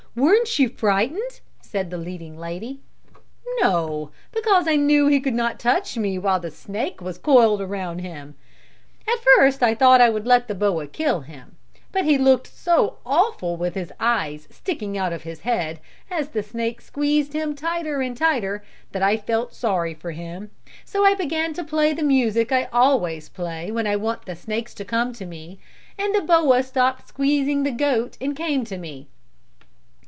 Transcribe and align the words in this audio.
Weren't 0.13 0.59
you 0.59 0.67
frightened?" 0.67 1.39
said 1.61 1.89
the 1.89 1.95
leading 1.97 2.37
lady. 2.37 2.81
"No, 3.61 4.11
because 4.33 4.67
I 4.67 4.75
knew 4.75 5.07
he 5.07 5.21
could 5.21 5.33
not 5.33 5.57
touch 5.57 5.95
me 5.95 6.17
while 6.17 6.41
the 6.41 6.51
snake 6.51 6.99
was 6.99 7.17
coiled 7.17 7.61
around 7.61 7.99
him. 7.99 8.35
At 9.07 9.23
first 9.23 9.63
I 9.63 9.73
thought 9.73 10.01
I 10.01 10.09
would 10.09 10.27
let 10.27 10.49
the 10.49 10.53
boa 10.53 10.85
kill 10.87 11.21
him, 11.21 11.55
but 11.93 12.03
he 12.03 12.17
looked 12.17 12.47
so 12.47 12.97
awful 13.05 13.55
with 13.55 13.73
his 13.75 13.93
eyes 14.01 14.49
sticking 14.51 14.97
out 14.97 15.13
of 15.13 15.23
his 15.23 15.39
head, 15.39 15.79
as 16.09 16.27
the 16.27 16.43
snake 16.43 16.81
squeezed 16.81 17.31
him 17.31 17.55
tighter 17.55 18.01
and 18.01 18.17
tighter, 18.17 18.65
that 18.91 19.01
I 19.01 19.15
felt 19.15 19.55
sorry 19.55 19.93
for 19.93 20.11
him; 20.11 20.51
so 20.83 21.05
I 21.05 21.13
began 21.13 21.53
to 21.53 21.63
play 21.63 21.93
the 21.93 22.03
music 22.03 22.51
I 22.51 22.67
always 22.73 23.29
play 23.29 23.71
when 23.71 23.87
I 23.87 23.95
want 23.95 24.25
the 24.25 24.35
snakes 24.35 24.73
to 24.73 24.83
come 24.83 25.13
to 25.13 25.25
me, 25.25 25.57
and 25.97 26.13
the 26.13 26.19
boa 26.19 26.63
stopped 26.63 27.07
squeezing 27.07 27.63
the 27.63 27.71
goat 27.71 28.17
and 28.19 28.35
came 28.35 28.65
to 28.65 28.77
me." 28.77 29.07